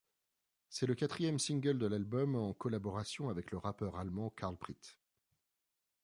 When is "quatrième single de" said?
0.95-1.85